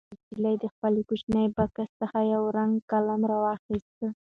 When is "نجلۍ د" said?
0.31-0.65